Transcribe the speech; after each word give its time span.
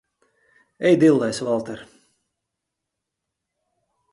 Ej 0.91 0.95
dillēs, 1.03 1.41
Valter! 1.49 1.83